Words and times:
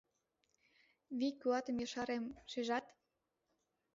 Вий-куатым 1.17 1.77
ешарем, 1.85 2.25
шижат? 2.51 2.85